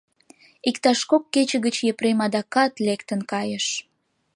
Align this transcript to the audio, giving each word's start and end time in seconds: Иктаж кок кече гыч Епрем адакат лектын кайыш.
Иктаж 0.69 0.99
кок 1.09 1.23
кече 1.33 1.57
гыч 1.65 1.75
Епрем 1.91 2.19
адакат 2.25 2.73
лектын 2.85 3.21
кайыш. 3.31 3.65